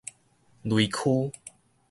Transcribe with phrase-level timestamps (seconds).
[0.63, 1.31] 雷丘